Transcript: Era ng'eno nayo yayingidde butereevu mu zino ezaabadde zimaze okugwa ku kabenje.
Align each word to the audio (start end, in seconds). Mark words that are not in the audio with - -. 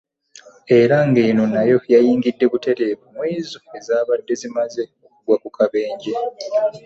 Era 0.79 0.97
ng'eno 1.09 1.43
nayo 1.53 1.77
yayingidde 1.93 2.45
butereevu 2.51 3.05
mu 3.15 3.23
zino 3.47 3.71
ezaabadde 3.77 4.33
zimaze 4.41 4.81
okugwa 4.93 5.35
ku 5.41 5.49
kabenje. 5.57 6.11